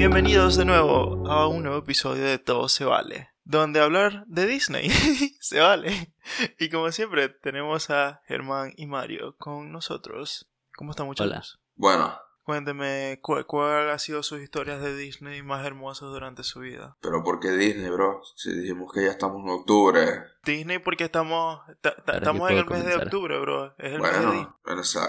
[0.00, 4.88] bienvenidos de nuevo a un nuevo episodio de Todo se vale, donde hablar de Disney
[5.40, 6.14] se vale.
[6.58, 10.48] Y como siempre tenemos a Germán y Mario con nosotros.
[10.74, 11.60] ¿Cómo están muchachos?
[11.74, 16.96] Bueno, Cuénteme cu- cuál ha sido sus historias de Disney más hermosas durante su vida.
[17.02, 18.22] pero ¿por qué Disney, bro?
[18.36, 20.02] Si dijimos que ya estamos en octubre.
[20.44, 23.74] Disney porque estamos ta- ta- Ahora estamos en el mes de octubre, bro.
[23.76, 24.46] Es el mes de Disney.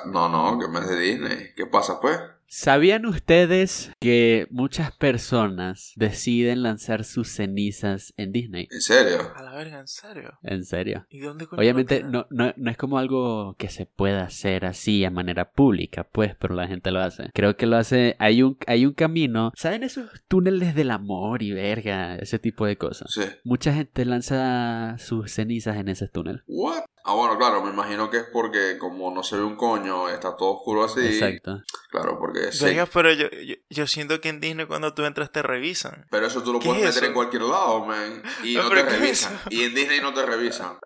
[0.07, 1.53] No, no, que mes de Disney.
[1.55, 2.19] ¿Qué pasa, pues?
[2.53, 8.67] ¿Sabían ustedes que muchas personas deciden lanzar sus cenizas en Disney?
[8.69, 9.31] ¿En serio?
[9.37, 10.37] A la verga, ¿en serio?
[10.43, 11.05] En serio.
[11.09, 15.09] ¿Y dónde Obviamente no, no, no es como algo que se pueda hacer así a
[15.09, 17.29] manera pública, pues, pero la gente lo hace.
[17.33, 21.53] Creo que lo hace, hay un, hay un camino, ¿saben esos túneles del amor y
[21.53, 22.17] verga?
[22.17, 23.13] Ese tipo de cosas.
[23.13, 23.23] Sí.
[23.45, 26.43] Mucha gente lanza sus cenizas en ese túnel.
[26.47, 26.83] ¿What?
[27.03, 30.35] Ah, bueno, claro, me imagino que es porque como no se ve un coño, está
[30.37, 30.99] todo oscuro así.
[31.05, 31.61] Exacto.
[31.89, 32.63] Claro, porque sí.
[32.65, 36.05] Verga, pero yo, yo, yo siento que en Disney cuando tú entras te revisan.
[36.11, 37.07] Pero eso tú lo ¿Qué puedes es meter eso?
[37.09, 38.21] en cualquier lado, man.
[38.43, 39.39] Y No, te ¿qué es revisan.
[39.49, 40.77] Y en Disney no te revisan.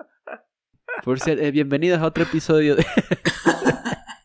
[1.03, 2.85] Por cierto, eh, bienvenidos a otro episodio de...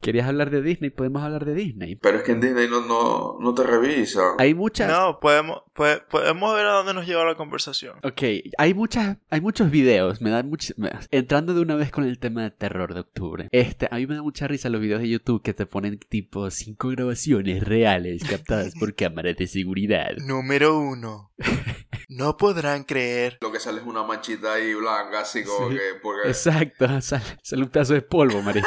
[0.01, 0.89] ¿Querías hablar de Disney?
[0.91, 1.97] Podemos hablar de Disney.
[1.97, 4.35] Pero es que en Disney no, no, no te revisan.
[4.39, 4.89] Hay muchas...
[4.91, 7.99] No, podemos, pode- podemos ver a dónde nos lleva la conversación.
[8.03, 8.23] Ok,
[8.57, 12.19] hay muchas, hay muchos videos, me dan much- me- entrando de una vez con el
[12.19, 13.49] tema de terror de octubre.
[13.53, 16.51] Este, a mí me da mucha risa los videos de YouTube que te ponen tipo
[16.51, 20.17] cinco grabaciones reales captadas por cámaras de seguridad.
[20.27, 21.31] Número uno.
[22.13, 23.39] No podrán creer.
[23.41, 25.77] Lo que sale es una manchita ahí blanca, así como Sí.
[25.77, 25.81] que...
[26.03, 26.27] Porque...
[26.29, 28.67] Exacto, sale, sale un pedazo de polvo, marico.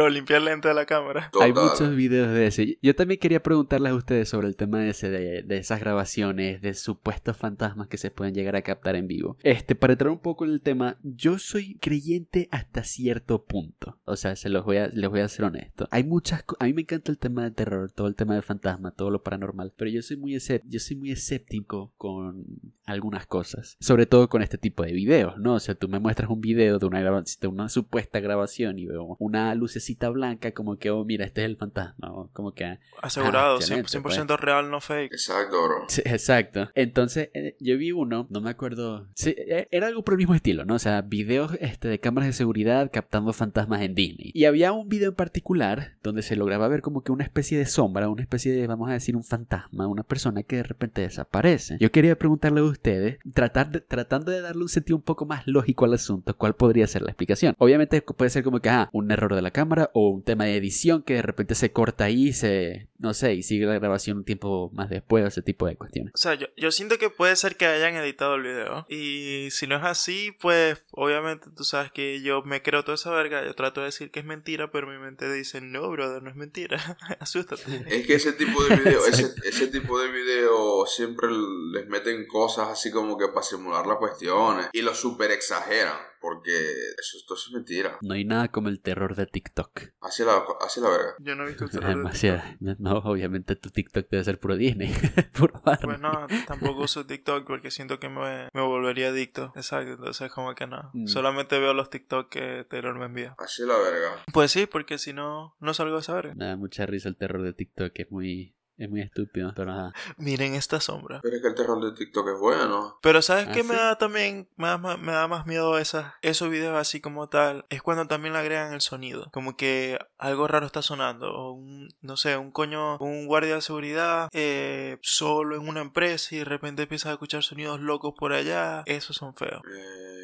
[0.00, 1.30] Bro, limpiar lente de la cámara.
[1.42, 2.78] Hay muchos videos de ese.
[2.80, 6.72] Yo también quería preguntarles a ustedes sobre el tema ese de, de esas grabaciones, de
[6.72, 9.36] supuestos fantasmas que se pueden llegar a captar en vivo.
[9.42, 13.98] Este, para entrar un poco en el tema, yo soy creyente hasta cierto punto.
[14.06, 15.86] O sea, se los voy a, les voy a ser honesto.
[15.90, 18.92] Hay muchas, a mí me encanta el tema de terror, todo el tema de fantasma,
[18.92, 22.46] todo lo paranormal, pero yo soy muy escép- yo soy muy escéptico con
[22.86, 25.56] algunas cosas, sobre todo con este tipo de videos, ¿no?
[25.56, 29.16] O sea, tú me muestras un video de una de una supuesta grabación y veo
[29.18, 33.54] una lucecita blanca como que, oh, mira, este es el fantasma, o como que Asegurado,
[33.56, 35.12] Ah, excelente, 100%, real, no fake.
[35.12, 35.84] Exacto, bro.
[35.88, 36.68] Sí, exacto.
[36.74, 39.08] Entonces, eh, yo vi uno, no me acuerdo.
[39.14, 40.74] Sí, eh, era algo por el mismo estilo, ¿no?
[40.74, 44.30] O sea, videos este, de cámaras de seguridad captando fantasmas en Disney.
[44.34, 47.66] Y había un video en particular donde se lograba ver como que una especie de
[47.66, 51.76] sombra, una especie de, vamos a decir, un fantasma, una persona que de repente desaparece.
[51.80, 55.46] Yo quería preguntarle a ustedes, tratar de- tratando de darle un sentido un poco más
[55.46, 57.54] lógico al asunto, ¿cuál podría ser la explicación?
[57.58, 60.56] Obviamente puede ser como que, ah, un error de la cámara o un tema de
[60.56, 64.18] edición que de repente se corta ahí y se, no sé, y sigue la grabación
[64.18, 66.12] un tiempo más después, ese tipo de cuestiones.
[66.14, 68.86] O sea, yo, yo siento que puede ser que hayan editado el video.
[68.88, 73.10] Y si no es así, pues obviamente tú sabes que yo me creo toda esa
[73.10, 73.44] verga.
[73.44, 76.36] Yo trato de decir que es mentira, pero mi mente dice, no, brother, no es
[76.36, 76.78] mentira.
[77.20, 77.62] Asústate.
[77.86, 81.28] Es que ese tipo de video, ese, ese tipo de video siempre
[81.72, 86.50] les meten cosas así como que para simular las cuestiones y lo super exageran, porque
[86.98, 87.98] eso, esto es mentira.
[88.02, 89.80] No hay nada como el terror de TikTok.
[90.00, 91.14] Así la, así la verga.
[91.18, 92.42] Yo no he visto el terror de Demasiado.
[92.60, 94.92] No, obviamente tu TikTok debe ser puro Disney.
[95.38, 95.60] puro.
[95.62, 99.52] Pues no, tampoco uso TikTok porque siento que me, me volvería adicto.
[99.56, 100.90] Exacto, entonces como que no.
[100.92, 101.06] Mm.
[101.06, 103.34] Solamente veo los TikTok que Taylor me envía.
[103.38, 104.24] Así la verga.
[104.32, 106.34] Pues sí, porque si no, no salgo de esa verga.
[106.34, 107.92] Me da mucha risa el terror de TikTok.
[107.94, 108.54] Es muy,
[108.84, 109.52] es muy estúpido.
[109.54, 109.92] Pero ajá.
[110.16, 111.20] Miren esta sombra.
[111.22, 112.98] Pero es que el terror de TikTok es bueno.
[113.02, 114.48] Pero ¿sabes ¿Ah, qué me da también?
[114.56, 117.66] Me da, más- me da más miedo esas, esos videos así como tal.
[117.70, 119.28] Es cuando también le agregan el sonido.
[119.32, 121.32] Como que algo raro está sonando.
[121.32, 126.34] O un, no sé, un coño, un guardia de seguridad eh, solo en una empresa
[126.34, 128.82] y de repente empiezas a escuchar sonidos locos por allá.
[128.86, 129.60] Esos son feos.
[129.64, 130.19] Eh,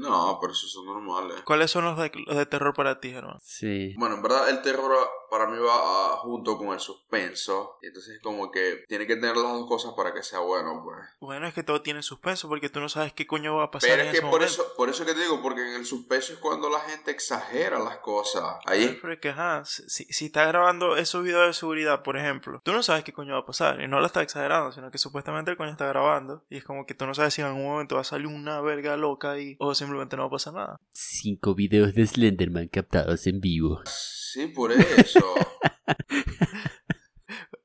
[0.00, 1.42] no, pero esos son normales.
[1.44, 3.38] ¿Cuáles son los de, los de terror para ti, hermano?
[3.42, 3.94] Sí.
[3.98, 4.96] Bueno, en verdad el terror
[5.30, 7.78] para mí va ah, junto con el suspenso.
[7.82, 10.80] Y entonces es como que tiene que tener las dos cosas para que sea bueno,
[10.84, 10.98] pues.
[11.20, 13.90] Bueno, es que todo tiene suspenso porque tú no sabes qué coño va a pasar
[13.90, 14.52] Pero en es que ese por momento.
[14.62, 17.78] eso, por eso que te digo, porque en el suspenso es cuando la gente exagera
[17.78, 18.58] las cosas.
[18.66, 22.16] Ahí Pero es que, ajá, si, si- si estás grabando esos videos de seguridad, por
[22.16, 23.80] ejemplo, tú no sabes qué coño va a pasar.
[23.80, 26.44] Y no lo estás exagerando, sino que supuestamente el coño está grabando.
[26.48, 28.60] Y es como que tú no sabes si en algún momento va a salir una
[28.60, 30.80] verga loca ahí o simplemente no va a pasar nada.
[30.92, 33.80] Cinco videos de Slenderman captados en vivo.
[33.86, 35.20] Sí, por eso.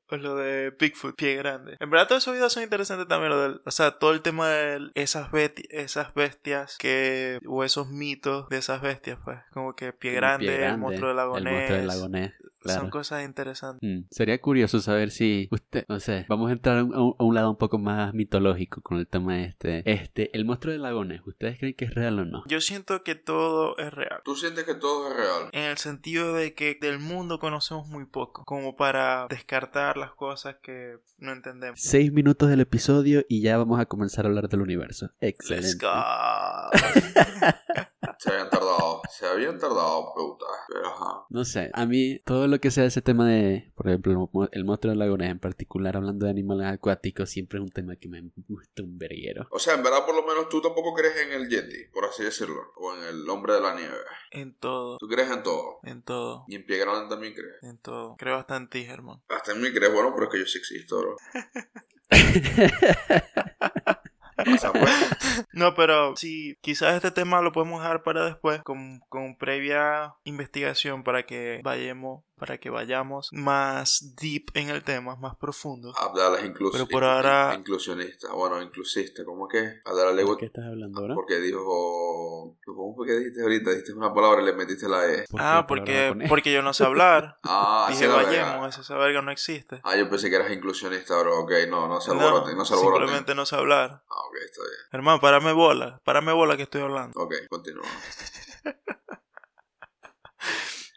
[0.08, 1.76] O lo de Bigfoot, pie grande.
[1.80, 3.30] En verdad, todos esos videos son interesantes también.
[3.30, 7.38] Lo del, o sea, todo el tema de esas, beti- esas bestias que.
[7.46, 9.38] o esos mitos de esas bestias, pues.
[9.52, 12.32] Como que pie grande, Pie el monstruo del lago El monstruo del Ness.
[12.60, 12.80] Claro.
[12.82, 13.88] Son cosas interesantes.
[13.88, 17.34] Mm, Sería curioso saber si usted, no sé, vamos a entrar a un, a un-
[17.34, 19.82] lado un poco más mitológico con el tema este.
[19.90, 22.44] Este, el monstruo del lago Ness, ¿ustedes creen que es real o no?
[22.48, 24.20] Yo siento que todo es real.
[24.24, 25.48] ¿Tú sientes que todo es real?
[25.52, 30.56] En el sentido de que del mundo conocemos muy poco, como para descartar las cosas
[30.62, 31.80] que no entendemos.
[31.80, 35.10] Seis minutos del episodio y ya vamos a comenzar a hablar del universo.
[35.20, 35.86] Let's Excelente.
[35.86, 35.92] go.
[38.22, 40.44] Se habían tardado, se habían tardado, puta.
[40.68, 41.24] Pero ajá.
[41.30, 44.64] No sé, a mí todo lo que sea ese tema de, por ejemplo, mo- el
[44.66, 48.10] monstruo del lago Ness, en particular hablando de animales acuáticos, siempre es un tema que
[48.10, 49.48] me gusta un verguero.
[49.50, 52.22] O sea, en verdad, por lo menos tú tampoco crees en el Yeti, por así
[52.22, 52.60] decirlo.
[52.76, 53.96] O en el hombre de la nieve.
[54.32, 55.78] En todo, Tú crees en todo.
[55.84, 57.54] en todo, Y en pie grande también crees.
[57.62, 58.16] en todo.
[58.18, 59.22] Creo hasta en ti, Germán.
[59.30, 61.16] Hasta en mí crees, bueno, pero es que yo sí existo, bro.
[65.52, 71.02] No, pero sí, quizás este tema lo podemos dejar para después con, con previa investigación
[71.02, 75.92] para que vayamos, para que vayamos más deep en el tema, más profundo.
[75.96, 78.32] Abdala es inclus Pero por ahora- in- inclusionista.
[78.32, 79.24] Bueno, inclusista.
[79.24, 79.80] ¿Cómo que?
[79.84, 81.14] Abdala le ¿De qué estás hablando ahora?
[81.14, 82.56] Porque dijo.
[82.64, 83.70] ¿Cómo fue que dijiste ahorita?
[83.70, 85.26] Dijiste una palabra y le metiste la E.
[85.30, 86.28] ¿Por qué Ah, porque, E?
[86.28, 87.36] porque yo no sé hablar.
[87.44, 88.68] Ah, Dije es vayamos, verga.
[88.68, 89.80] esa verga no existe.
[89.84, 91.40] Ah, yo pensé que eras inclusionista, bro.
[91.40, 93.00] Ok, no, no se No, alboroten, no se alboroten.
[93.02, 94.02] simplemente no sé hablar.
[94.08, 94.74] Ah, ok, está bien.
[94.92, 97.20] Hermano, párame bola, párame bola que estoy hablando.
[97.20, 97.84] Ok, continúa.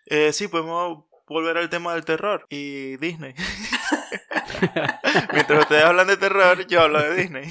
[0.06, 3.34] Eh, sí, podemos volver al tema del terror y Disney.
[5.34, 7.50] Mientras ustedes hablan de terror, yo hablo de Disney.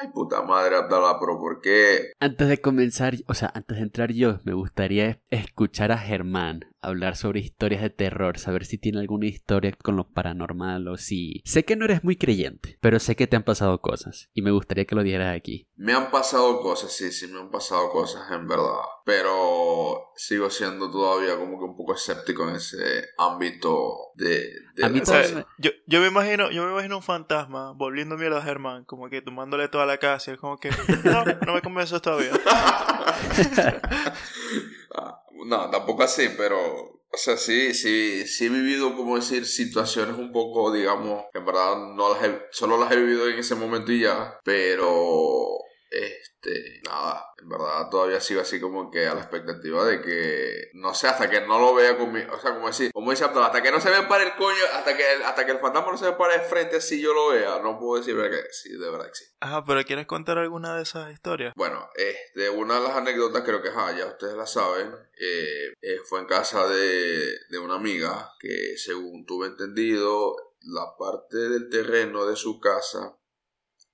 [0.00, 2.12] Ay, puta madre, Abdala, pero ¿por qué?
[2.20, 7.16] Antes de comenzar, o sea, antes de entrar yo, me gustaría escuchar a Germán hablar
[7.16, 11.42] sobre historias de terror, saber si tiene alguna historia con lo paranormal o si...
[11.44, 14.52] Sé que no eres muy creyente, pero sé que te han pasado cosas y me
[14.52, 15.66] gustaría que lo dieras aquí.
[15.74, 18.82] Me han pasado cosas, sí, sí, me han pasado cosas, en verdad.
[19.04, 24.52] Pero sigo siendo todavía como que un poco escéptico en ese ámbito de...
[24.82, 28.38] A mí O sea, yo, yo me imagino, yo me imagino un fantasma volviendo mierda
[28.38, 30.70] a Germán, como que tomándole toda la casa y es como que
[31.04, 32.32] no, no me convences todavía.
[35.46, 40.32] No, tampoco así, pero, o sea, sí, sí, sí he vivido, como decir, situaciones un
[40.32, 44.00] poco, digamos, en verdad no las he, solo las he vivido en ese momento y
[44.00, 45.58] ya, pero,
[45.90, 50.94] este, nada, en verdad todavía sigo así como que a la expectativa de que, no
[50.94, 53.62] sé, hasta que no lo vea con mi, o sea, como decir, como dice hasta
[53.62, 56.06] que no se me pare el coño, hasta que, hasta que el fantasma no se
[56.06, 59.06] me pare de frente así yo lo vea, no puedo decir que sí, de verdad
[59.06, 59.24] que sí.
[59.40, 61.52] Ajá, pero ¿quieres contar alguna de esas historias?
[61.56, 65.98] Bueno, este, una de las anécdotas creo que ajá, ya ustedes la saben, eh, eh,
[66.04, 70.34] fue en casa de, de una amiga que según tuve entendido,
[70.66, 73.16] la parte del terreno de su casa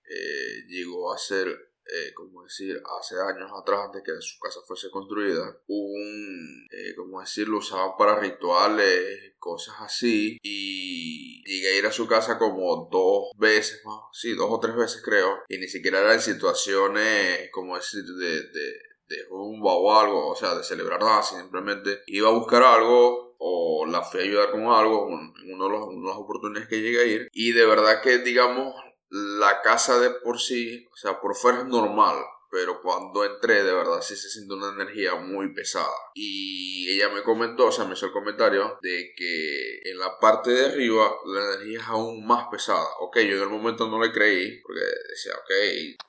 [0.09, 4.91] eh, llegó a ser, eh, como decir, hace años atrás, antes que su casa fuese
[4.91, 11.87] construida, un, eh, como decir, lo usaban para rituales, cosas así, y llegué a ir
[11.87, 15.69] a su casa como dos veces más, sí, dos o tres veces creo, y ni
[15.69, 18.73] siquiera era en situaciones, como decir, de, de,
[19.09, 23.85] de rumba o algo, o sea, de celebrar nada, simplemente iba a buscar algo o
[23.87, 27.29] la fui a ayudar con algo en una de las oportunidades que llegué a ir,
[27.33, 28.75] y de verdad que, digamos,
[29.12, 32.17] la casa de por sí, o sea, por fuera es normal,
[32.52, 35.88] pero cuando entré de verdad sí se siente una energía muy pesada.
[36.14, 40.50] Y ella me comentó, o sea, me hizo el comentario de que en la parte
[40.50, 42.87] de arriba la energía es aún más pesada.
[43.00, 45.50] Ok, yo en el momento no le creí, porque decía, ok,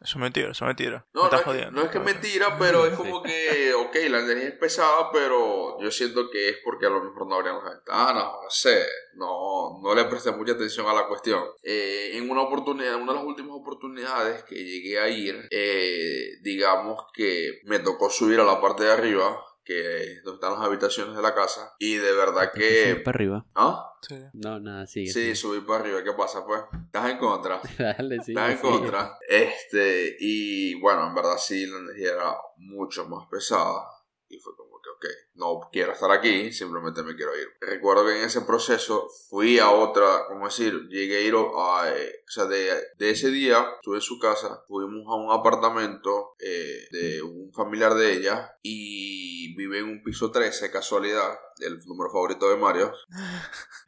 [0.02, 1.06] Eso es mentira, eso es mentira.
[1.14, 1.72] no, me no es, que, jodiendo.
[1.72, 5.92] no es que mentira, pero es como que, ok, la energía es pesada, pero yo
[5.92, 9.96] siento que es porque a lo mejor no abrían las ventanas, no sé, no, no
[9.96, 11.42] le presté mucha atención a la cuestión.
[11.64, 16.33] Eh, en una oportunidad, en una de las últimas oportunidades que llegué a ir, eh,
[16.42, 20.62] digamos que me tocó subir a la parte de arriba, que es donde están las
[20.62, 22.96] habitaciones de la casa, y de verdad Subir que...
[23.04, 23.46] para arriba.
[23.56, 23.90] ¿Ah?
[24.02, 24.16] Sí.
[24.34, 25.08] No, nada, sigue.
[25.08, 25.36] Sí, sigue.
[25.36, 26.46] subí para arriba, ¿qué pasa?
[26.46, 27.62] Pues, estás en contra.
[27.80, 28.70] Dale, sigue, Estás en sigue.
[28.72, 29.18] contra.
[29.30, 33.86] Este, y bueno, en verdad sí, la energía era mucho más pesada.
[34.28, 34.73] Y fue como
[35.04, 37.48] ok, no quiero estar aquí, simplemente me quiero ir.
[37.60, 42.24] Recuerdo que en ese proceso fui a otra, como decir, llegué a ir a, eh,
[42.28, 46.88] o sea, de, de ese día, estuve en su casa, fuimos a un apartamento eh,
[46.92, 52.50] de un familiar de ella y vive en un piso 13, casualidad, el número favorito
[52.50, 52.94] de Mario.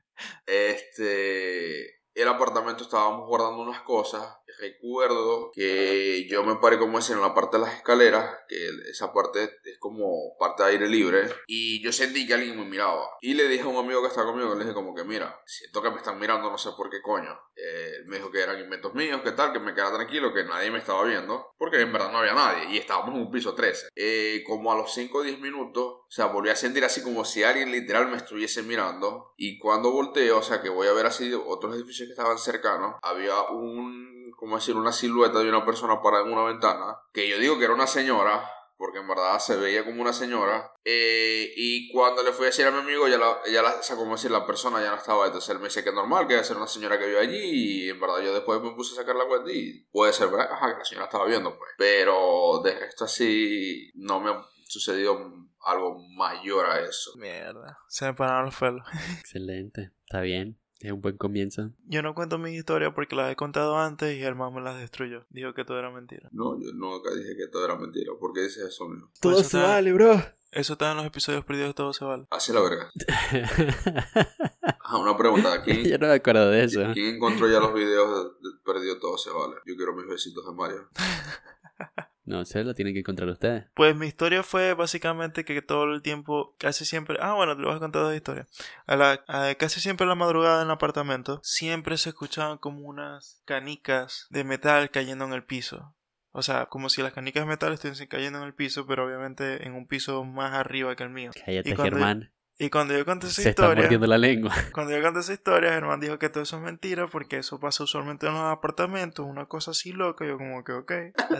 [0.45, 7.21] Este, el apartamento estábamos guardando unas cosas recuerdo que yo me paré como decir en
[7.21, 11.81] la parte de las escaleras, que esa parte es como parte de aire libre, y
[11.83, 13.09] yo sentí que alguien me miraba.
[13.21, 15.81] Y le dije a un amigo que estaba conmigo, le dije como que mira, siento
[15.81, 17.37] que me están mirando, no sé por qué coño.
[17.55, 20.71] Eh, me dijo que eran inventos míos, que tal, que me quedara tranquilo, que nadie
[20.71, 23.89] me estaba viendo, porque en verdad no había nadie, y estábamos en un piso 13.
[23.95, 27.25] Eh, como a los 5 o 10 minutos, o sea, volví a sentir así como
[27.25, 31.05] si alguien literal me estuviese mirando, y cuando volteo, o sea, que voy a ver
[31.05, 36.01] así otros edificios que estaban cercanos, había un como decir, una silueta de una persona
[36.01, 39.55] parada en una ventana, que yo digo que era una señora, porque en verdad se
[39.55, 40.73] veía como una señora.
[40.83, 43.83] Eh, y cuando le fui a decir a mi amigo, ya la, ya la, o
[43.83, 45.25] sea, como decir, la persona ya no estaba.
[45.25, 47.85] Entonces él me dice que es normal, que debe ser una señora que vive allí.
[47.85, 50.49] Y en verdad yo después me puse a sacar la cuenta y puede ser, ¿verdad?
[50.51, 51.71] Ajá, que la señora estaba viendo, pues.
[51.77, 55.31] Pero de esto así, no me ha sucedido
[55.65, 57.11] algo mayor a eso.
[57.15, 58.85] Mierda, se me pararon los pelos.
[59.19, 60.59] Excelente, está bien.
[60.79, 61.71] Es un buen comienzo.
[61.85, 65.25] Yo no cuento mi historia porque las he contado antes y Germán me las destruyó.
[65.29, 66.29] Dijo que todo era mentira.
[66.31, 68.11] No, yo nunca dije que todo era mentira.
[68.19, 69.09] ¿Por qué dices eso, mío?
[69.21, 70.21] Todo se vale, bro.
[70.51, 72.25] Eso está en los episodios perdidos, todo se vale.
[72.29, 72.91] Así la verga.
[74.87, 75.63] Ah, una pregunta.
[75.63, 76.79] ¿Quién, Yo no me acuerdo de eso.
[76.93, 79.55] ¿Quién encontró ya los videos de Perdido Todo Se Vale?
[79.65, 80.89] Yo quiero mis besitos de Mario.
[82.25, 83.65] No sé, lo tienen que encontrar ustedes.
[83.75, 87.17] Pues mi historia fue básicamente que todo el tiempo, casi siempre.
[87.21, 88.47] Ah, bueno, te lo voy a contar dos historias.
[88.87, 93.41] A la, casi siempre a la madrugada en el apartamento, siempre se escuchaban como unas
[93.45, 95.95] canicas de metal cayendo en el piso.
[96.31, 99.65] O sea, como si las canicas de metal estuviesen cayendo en el piso, pero obviamente
[99.65, 101.31] en un piso más arriba que el mío.
[101.45, 102.31] Cállate, Germán.
[102.57, 103.71] Y cuando yo conté esa Se historia.
[103.71, 104.53] está mordiendo la lengua.
[104.73, 107.83] Cuando yo conté esa historia, Germán dijo que todo eso es mentira porque eso pasa
[107.83, 110.25] usualmente en los apartamentos, una cosa así loca.
[110.25, 110.91] Yo, como que, ok.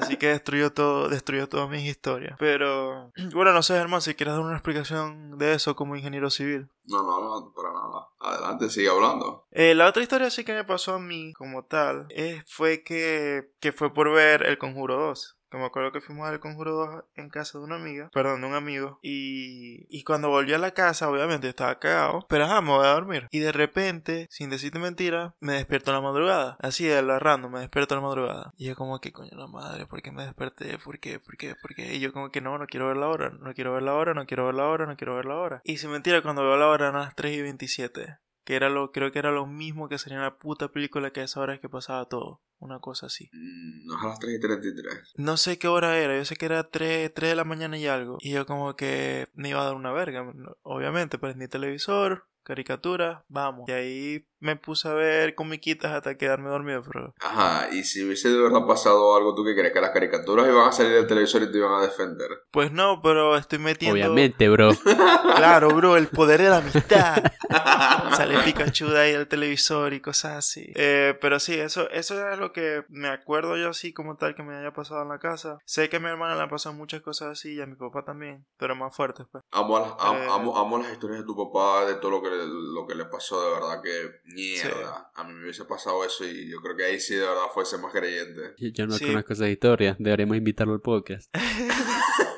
[0.02, 2.36] Así que destruyó todo, destruyó todas mis historias.
[2.38, 6.68] Pero, bueno, no sé, Germán, si quieres dar una explicación de eso como ingeniero civil.
[6.88, 8.08] No, no, no, para nada.
[8.20, 9.48] Adelante, sigue hablando.
[9.52, 13.52] Eh, la otra historia sí que me pasó a mí, como tal, eh, fue que,
[13.62, 17.30] que fue por ver El Conjuro 2 me acuerdo que fuimos al Conjuro 2 en
[17.30, 19.00] casa de una amiga, perdón, de un amigo.
[19.02, 22.94] Y, y cuando volví a la casa, obviamente estaba cagado, pero ajá, me voy a
[22.94, 23.28] dormir.
[23.32, 26.58] Y de repente, sin decirte mentira, me despierto en la madrugada.
[26.60, 28.54] Así de la me despierto en la madrugada.
[28.58, 30.78] Y yo como que coño la madre, ¿por qué me desperté?
[30.78, 31.20] ¿Por qué?
[31.20, 31.56] ¿Por qué?
[31.56, 31.96] ¿Por qué?
[31.96, 34.14] Y yo como que no, no quiero ver la hora, no quiero ver la hora,
[34.14, 35.62] no quiero ver la hora, no quiero ver la hora.
[35.64, 38.92] Y sin mentira, cuando veo la hora eran las 3 y 27 que era lo,
[38.92, 41.60] creo que era lo mismo que sería la puta película que a esa hora es
[41.60, 42.42] que pasaba todo.
[42.58, 43.30] Una cosa así.
[43.34, 45.14] Mm, no a las 3 y 33.
[45.18, 47.88] No sé qué hora era, yo sé que era 3, 3 de la mañana y
[47.88, 48.18] algo.
[48.22, 50.32] Y yo como que me iba a dar una verga.
[50.62, 53.68] Obviamente, prendí televisor, caricatura, vamos.
[53.68, 57.14] Y ahí me puse a ver comiquitas hasta quedarme dormido, pero...
[57.20, 59.74] Ajá, y si hubiese de verdad pasado algo, ¿tú qué crees?
[59.74, 62.30] ¿Que las caricaturas iban a salir del televisor y te iban a defender?
[62.52, 63.96] Pues no, pero estoy metiendo...
[63.96, 64.70] Obviamente, bro.
[65.36, 67.24] claro, bro, el poder de la amistad.
[68.16, 70.72] Sale Pikachu de ahí del televisor y cosas así.
[70.76, 74.44] Eh, pero sí, eso, eso es lo que me acuerdo yo así como tal que
[74.44, 75.58] me haya pasado en la casa.
[75.66, 78.06] Sé que a mi hermana le han pasado muchas cosas así y a mi papá
[78.06, 79.44] también, pero más fuertes, pues.
[79.52, 82.96] Amo, las, eh, amo, las historias de tu papá, de todo lo que, lo que
[82.96, 86.76] le pasó, de verdad que Mierda, a mí me hubiese pasado eso y yo creo
[86.76, 88.56] que ahí sí de verdad fuese más creyente.
[88.58, 91.30] Yo no conozco esa historia, deberíamos invitarlo al podcast.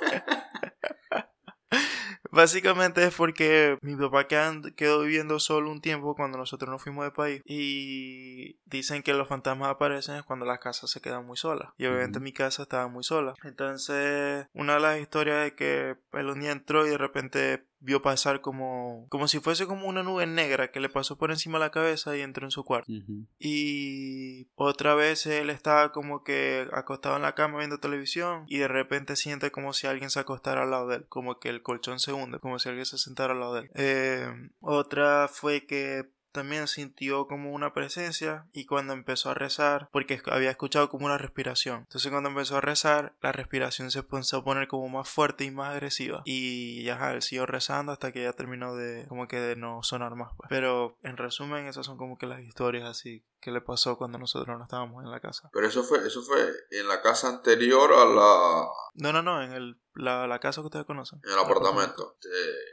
[2.38, 7.10] Básicamente es porque mi papá quedó viviendo solo un tiempo cuando nosotros nos fuimos de
[7.10, 7.42] país.
[7.46, 11.70] Y dicen que los fantasmas aparecen cuando las casas se quedan muy solas.
[11.77, 13.34] Y obviamente mi casa estaba muy sola.
[13.44, 18.02] Entonces, una de las historias es que él un día entró y de repente vio
[18.02, 21.66] pasar como como si fuese como una nube negra que le pasó por encima de
[21.66, 22.92] la cabeza y entró en su cuarto.
[23.40, 28.68] Y otra vez él estaba como que acostado en la cama viendo televisión y de
[28.68, 32.00] repente siente como si alguien se acostara al lado de él, como que el colchón
[32.00, 33.72] se hunde, como si alguien se sentara al lado de él.
[33.76, 34.28] Eh,
[34.60, 40.51] otra fue que también sintió como una presencia y cuando empezó a rezar, porque había
[40.51, 41.79] escuchado como una respiración.
[41.79, 45.51] Entonces cuando empezó a rezar, la respiración se empezó a poner como más fuerte y
[45.51, 46.22] más agresiva.
[46.25, 50.15] Y ya, él siguió rezando hasta que ya terminó de como que de no sonar
[50.15, 50.32] más.
[50.38, 50.48] Pues.
[50.50, 54.58] Pero en resumen, esas son como que las historias así que le pasó cuando nosotros
[54.58, 55.50] no estábamos en la casa.
[55.54, 58.68] Pero eso fue, eso fue en la casa anterior a la...
[58.96, 61.22] No, no, no, en el, la, la casa que ustedes conocen.
[61.24, 62.18] En el apartamento.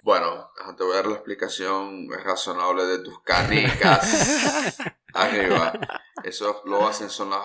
[0.03, 4.79] bueno, te voy a dar la explicación razonable de tus canicas.
[5.15, 5.73] Arriba.
[6.25, 7.43] Eso lo hacen son las,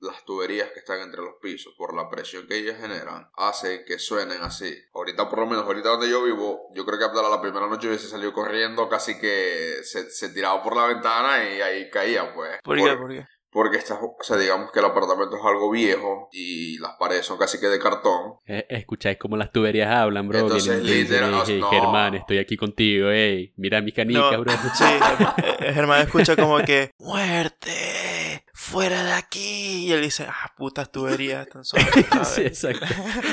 [0.00, 1.72] las tuberías que están entre los pisos.
[1.76, 4.74] Por la presión que ellas generan, hace que suenen así.
[4.92, 7.86] Ahorita, por lo menos, ahorita donde yo vivo, yo creo que Abdala la primera noche
[7.86, 12.58] hubiese salido corriendo, casi que se, se tiraba por la ventana y ahí caía, pues.
[12.64, 12.96] ¿Por, qué?
[12.96, 13.24] ¿Por qué?
[13.52, 17.36] Porque está, o sea, digamos que el apartamento es algo viejo y las paredes son
[17.36, 18.36] casi que de cartón.
[18.46, 20.38] Eh, escucháis cómo las tuberías hablan, bro.
[20.38, 24.50] Entonces, literal, hey, Germán, estoy aquí contigo, ey, mira mi canica, bro.
[24.74, 24.84] Sí,
[25.60, 29.86] Germán escucha como que, muerte, fuera de aquí.
[29.86, 31.88] Y él dice, ah, putas tuberías, están solas.
[32.10, 32.28] ¿sabes?
[32.28, 32.86] Sí, exacto.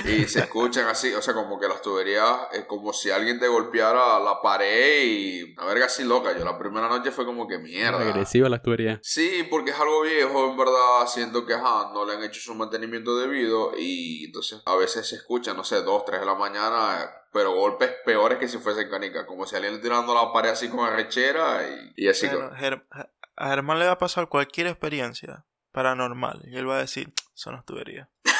[0.06, 3.48] Y se escuchan así, o sea, como que las tuberías es como si alguien te
[3.48, 6.36] golpeara la pared y una verga así loca.
[6.38, 8.00] Yo la primera noche fue como que mierda.
[8.00, 9.00] Agresiva las tuberías.
[9.04, 12.56] Sí, porque es algo viejo, en verdad, siento que ajá, no le han hecho su
[12.56, 17.10] mantenimiento debido y entonces a veces se escucha, no sé, dos, tres de la mañana,
[17.32, 20.80] pero golpes peores que si fuesen canicas, como si alguien tirando la pared así con
[20.80, 21.62] arrechera
[21.96, 22.28] y, y así.
[22.28, 22.58] Bueno, con-
[23.40, 27.56] a Germán le va a pasar cualquier experiencia paranormal y él va a decir, son
[27.56, 28.08] las tuberías.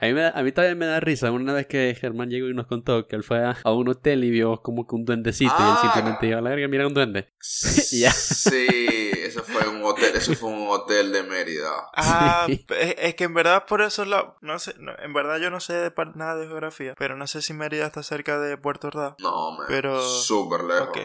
[0.00, 2.48] A mí, me da- a mí todavía me da risa una vez que Germán llegó
[2.48, 5.04] y nos contó que él fue a, a un hotel y vio como que un
[5.04, 5.78] duendecito y él Ah.
[5.82, 7.30] simplemente iba a la verga, mira un duende.
[7.92, 8.10] Ya.
[8.10, 11.70] Sí, eso fue un hotel, eso fue un hotel de Mérida.
[11.94, 12.64] Ah, Sí.
[12.70, 15.60] es, es que en verdad por eso la, no sé, no, en verdad yo no
[15.60, 18.86] sé de par- nada de geografía, pero no sé si Mérida está cerca de Puerto
[18.88, 19.14] Ordaz.
[19.18, 20.88] No, me Pero- súper lejos.
[20.88, 20.98] Ok.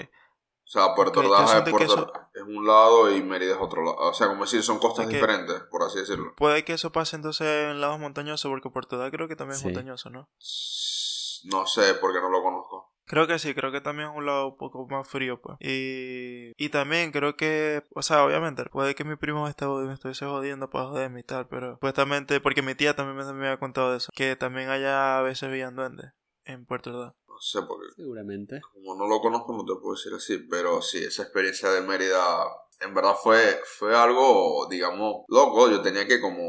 [0.68, 3.96] O sea, Puerto Ordaz es, Puerto- es un lado y Mérida es otro lado.
[4.00, 6.34] O sea, como decir, son costas diferentes, por así decirlo.
[6.36, 9.68] Puede que eso pase entonces en lados montañosos porque Puerto Ordaz creo que también Sí.
[9.68, 10.28] es montañoso, ¿no?
[11.46, 12.92] No sé, porque no lo conozco.
[13.06, 15.56] Creo que sí, creo que también es un lado un poco más frío, pues.
[15.62, 19.94] Y, y también creo que, o sea, obviamente, puede que mi primo me, esté, me
[19.94, 23.60] estuviese jodiendo para joderme y tal, pero supuestamente, porque mi tía también me, me había
[23.60, 26.12] contado de eso, que también allá a veces veían duendes
[26.48, 27.14] en Puerto Ordaz.
[27.28, 28.62] No sé, porque Seguramente.
[28.74, 30.38] como no lo conozco no te puedo decir así.
[30.50, 32.46] Pero sí, esa experiencia de Mérida
[32.80, 35.70] en verdad fue, fue algo, digamos, loco.
[35.70, 36.42] Yo tenía que como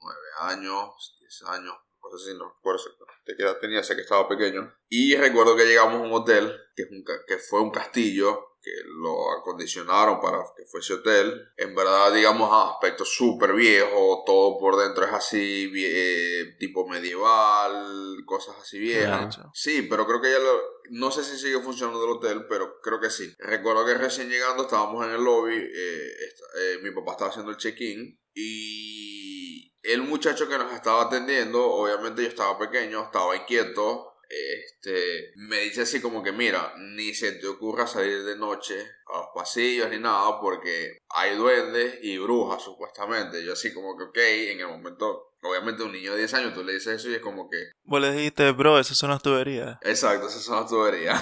[0.00, 4.28] nueve años, diez años, cosas así, no recuerdo exactamente qué edad tenía, sé que estaba
[4.28, 4.72] pequeño.
[4.88, 8.70] Y recuerdo que llegamos a un hotel, que, es un que fue un castillo, que
[9.00, 11.48] lo acondicionaron para que fuese hotel.
[11.56, 18.16] En verdad, digamos, a aspecto súper viejo, todo por dentro es así, eh, tipo medieval,
[18.24, 19.38] cosas así viejas.
[19.52, 20.60] Sí, pero creo que ya lo...
[20.90, 23.34] No sé si sigue funcionando el hotel, pero creo que sí.
[23.38, 27.50] Recuerdo que recién llegando estábamos en el lobby, eh, esta- eh, mi papá estaba haciendo
[27.50, 34.11] el check-in y el muchacho que nos estaba atendiendo, obviamente yo estaba pequeño, estaba inquieto,
[34.34, 38.74] este, me dice así como que mira, ni se te ocurra salir de noche
[39.12, 43.44] a los pasillos ni nada porque hay duendes y brujas supuestamente.
[43.44, 44.18] Yo así como que ok,
[44.52, 47.20] en el momento, obviamente un niño de 10 años tú le dices eso y es
[47.20, 49.76] como que Vos le dijiste, bro, esas son las tuberías.
[49.82, 51.20] Exacto, esas son las tuberías.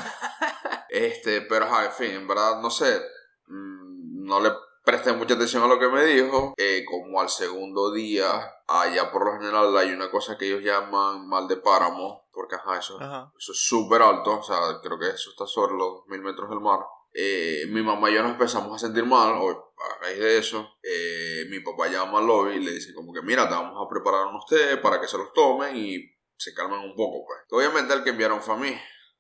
[0.89, 3.01] este, pero ajá, en fin, en verdad, no sé.
[3.49, 4.51] mm, No le
[4.85, 6.55] presté mucha atención a lo que me dijo.
[6.57, 8.29] Eh, como al segundo día,
[8.69, 12.20] allá por lo general hay una cosa que ellos llaman mal de páramo.
[12.33, 13.33] Porque ajá, eso, Ajá.
[13.39, 14.39] eso es súper alto.
[14.39, 16.81] O sea, creo que eso está sobre los mil metros del mar.
[17.13, 20.69] Eh, mi mamá y yo nos empezamos a sentir mal o a raíz de eso.
[20.83, 23.89] eh, mi papá llama al lobby y le dice como que mira, te vamos a
[23.89, 25.99] preparar unos té para que se los tomen y
[26.37, 27.41] se calmen un poco, pues.
[27.51, 28.79] Obviamente el que enviaron fue a mí.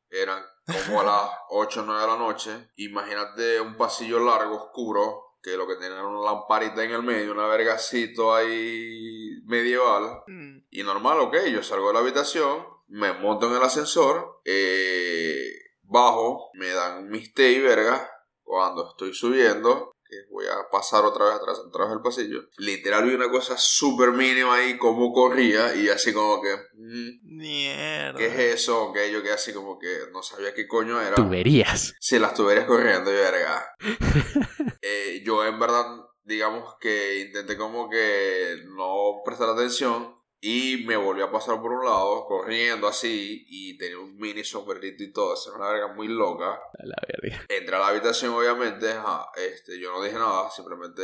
[0.08, 0.42] Eran
[0.86, 2.70] como a las 8 o 9 de la noche.
[2.76, 7.32] Imagínate un pasillo largo, oscuro, que lo que tenía era una lamparita en el medio,
[7.32, 10.22] una vergacito ahí medieval.
[10.26, 15.52] Mm, Y normal, ok, yo salgo de la habitación, me monto en el ascensor, eh,
[15.82, 18.10] bajo, me dan mis té y verga.
[18.42, 23.14] Cuando estoy subiendo, que voy a pasar otra vez atrás, atrás del pasillo, literal vi
[23.14, 28.18] una cosa súper mínima ahí, como corría, y así como que, mm, Mierda.
[28.18, 28.86] ¿qué es eso?
[28.86, 31.14] Ok, yo quedé así como que no sabía qué coño era.
[31.14, 31.94] Tuberías.
[32.00, 33.76] Si las tuberías corriendo, y verga.
[34.82, 35.84] Eh, yo en verdad,
[36.24, 41.84] digamos que intenté como que no prestar atención y me volví a pasar por un
[41.84, 46.52] lado, corriendo así, y tenía un mini sombrerito y todo, era una verga muy loca.
[46.54, 47.44] A la verga.
[47.48, 51.02] Entré a la habitación, obviamente, ajá, este, yo no dije nada, simplemente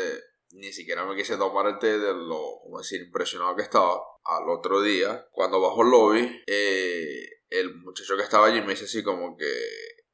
[0.53, 4.01] ni siquiera me quise tomar el té de lo, como decir, impresionado que estaba.
[4.25, 8.85] Al otro día, cuando bajo el lobby, eh, el muchacho que estaba allí me dice
[8.85, 9.53] así como que,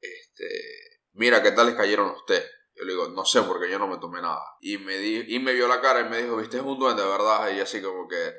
[0.01, 0.49] este,
[1.13, 2.43] mira, ¿qué tal les cayeron los té?
[2.75, 4.41] Yo le digo, no sé, porque yo no me tomé nada.
[4.61, 7.03] Y me, di y me vio la cara y me dijo, viste, es un duende,
[7.03, 7.49] ¿verdad?
[7.53, 8.33] Y yo así como que,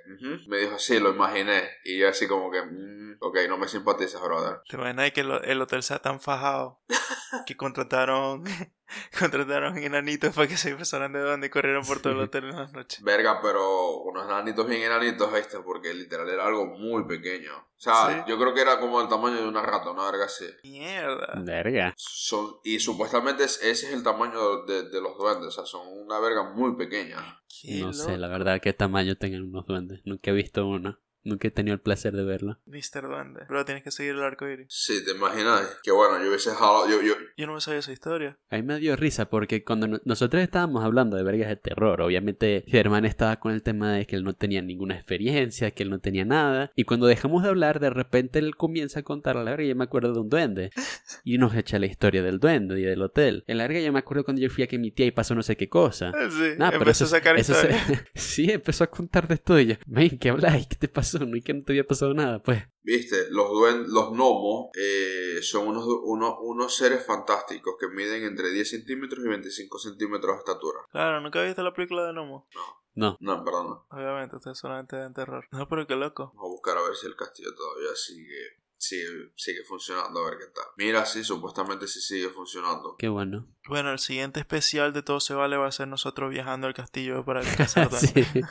[0.49, 1.71] me dijo, sí, lo imaginé.
[1.85, 4.61] Y yo así como que, "Mm, ok, no me simpatizas, brother.
[4.69, 6.81] ¿Te imaginas que el hotel sea tan fajado
[7.47, 8.45] que contrataron
[9.19, 12.57] contrataron enanitos para que se pasaran de donde y corrieron por todo el hotel en
[12.57, 13.03] las noches?
[13.03, 15.59] Verga, pero unos enanitos bien enanitos, ¿viste?
[15.61, 17.53] Porque literal era algo muy pequeño.
[17.57, 18.31] O sea, Sí.
[18.31, 20.47] yo creo que era como el tamaño de una rata, una verga así.
[20.63, 21.35] Mierda.
[21.43, 21.93] Verga.
[21.97, 25.87] Son, y supuestamente es- ese es el tamaño de, de los duendes, o sea, son
[25.89, 27.41] una verga muy pequeña.
[27.79, 30.01] No sé, la verdad, qué tamaño tengan unos duendes.
[30.05, 30.99] Nunca he visto uno.
[31.25, 32.59] Nunca he tenido el placer de verlo.
[32.67, 33.03] Mr.
[33.09, 33.41] Duende.
[33.49, 34.67] Pero tienes que seguir el arco iris.
[34.69, 35.79] Sí, te imaginas.
[35.83, 36.89] Que bueno, yo hubiese jalado.
[36.89, 38.39] Yo, yo, Yo no me sabía esa historia.
[38.51, 42.01] A mí me dio risa porque cuando no- nosotros estábamos hablando de vergas de terror,
[42.03, 45.91] obviamente Germán estaba con el tema de que él no tenía ninguna experiencia, que él
[45.91, 49.45] no tenía nada, y cuando dejamos de hablar, de repente él comienza a contar a
[49.45, 50.71] la verga, yo me acuerdo de un duende,
[51.25, 53.45] y nos echa la historia del duende y del hotel.
[53.47, 55.35] En la verga yo me acuerdo cuando yo fui a que mi tía y pasó
[55.35, 56.13] no sé qué cosa.
[56.31, 57.71] Sí, Nah, pero empezó eso- a sacar eso se-
[58.15, 60.67] sí, empezó a contar de esto y yo, "Men, ¿qué habláis?
[60.67, 61.14] ¿Qué te pasó?
[61.21, 62.63] No, y que no te había pasado nada, pues.
[62.83, 68.51] Viste, los, duen- los gnomos eh, son unos, unos, unos seres fantásticos que miden entre
[68.51, 70.79] 10 centímetros y 25 centímetros de estatura.
[70.91, 72.49] Claro, ¿nunca viste la película de Nomo?
[72.95, 73.87] No, No, en verdad no.
[73.91, 75.47] Obviamente, ustedes solamente ven terror.
[75.51, 76.33] No, pero qué loco.
[76.35, 80.39] Vamos a buscar a ver si el castillo todavía sigue, sigue, sigue funcionando, a ver
[80.39, 80.65] qué tal.
[80.77, 82.97] Mira, sí, supuestamente sí sigue funcionando.
[82.99, 83.49] qué bueno.
[83.67, 87.25] Bueno, el siguiente especial de Todo se vale va a ser nosotros viajando al castillo
[87.25, 88.45] para sí, duendes.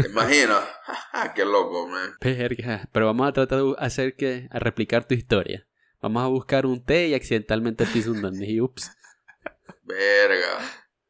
[0.00, 0.64] ¿Te imaginas?
[1.34, 2.10] qué loco, man.
[2.20, 2.88] verga.
[2.92, 5.66] Pero vamos a tratar de hacer que, a replicar tu historia.
[6.00, 8.92] Vamos a buscar un té y accidentalmente piso un duende y ups.
[9.84, 10.58] Verga.